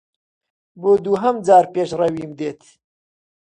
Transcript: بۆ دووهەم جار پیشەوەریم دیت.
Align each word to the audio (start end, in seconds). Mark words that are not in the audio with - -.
بۆ 0.81 0.91
دووهەم 1.03 1.35
جار 1.47 1.65
پیشەوەریم 1.73 2.31
دیت. 2.37 2.61